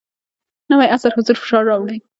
[0.71, 1.97] نوی عصر حضور فشار راوړی.